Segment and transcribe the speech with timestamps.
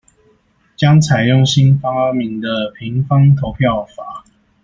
[0.75, 4.25] 將採用新發明的「平方投票法」